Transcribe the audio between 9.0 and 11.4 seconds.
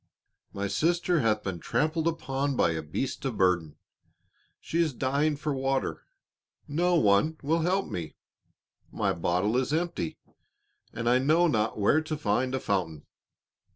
bottle is empty, and I